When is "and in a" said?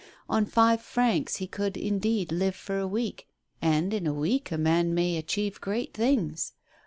3.61-4.13